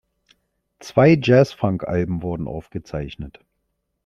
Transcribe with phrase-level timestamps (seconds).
[0.79, 3.39] Zwei Jazz-Funk-Alben wurden aufgezeichnet.